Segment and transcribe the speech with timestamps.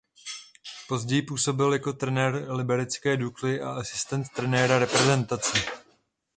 [0.89, 5.57] Později působil jako trenér liberecké Dukly a asistent trenéra reprezentace.